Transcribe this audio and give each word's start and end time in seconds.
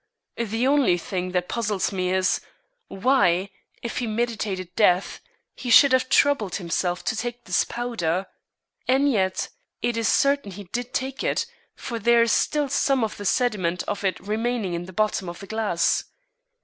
The 0.37 0.65
only 0.65 0.97
thing 0.97 1.29
that 1.33 1.47
puzzles 1.47 1.91
me 1.91 2.09
is, 2.11 2.41
why, 2.87 3.51
if 3.83 3.99
he 3.99 4.07
meditated 4.07 4.75
death, 4.75 5.21
he 5.53 5.69
should 5.69 5.91
have 5.93 6.09
troubled 6.09 6.55
himself 6.55 7.03
to 7.05 7.15
take 7.15 7.45
this 7.45 7.63
powder. 7.63 8.25
And 8.87 9.11
yet 9.11 9.49
it 9.79 9.95
is 9.97 10.07
certain 10.07 10.49
he 10.53 10.63
did 10.63 10.91
take 10.95 11.23
it, 11.23 11.45
for 11.75 11.99
there 11.99 12.23
is 12.23 12.31
still 12.31 12.67
some 12.67 13.03
of 13.03 13.17
the 13.17 13.25
sediment 13.25 13.83
of 13.83 14.03
it 14.03 14.19
remaining 14.19 14.73
in 14.73 14.85
the 14.85 14.91
bottom 14.91 15.29
of 15.29 15.39
the 15.39 15.45
glass." 15.45 16.05